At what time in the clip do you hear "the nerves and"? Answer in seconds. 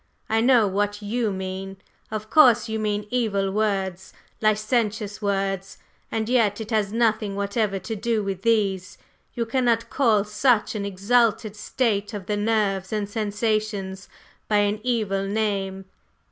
12.25-13.07